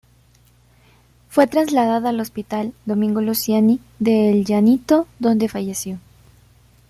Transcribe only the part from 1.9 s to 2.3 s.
al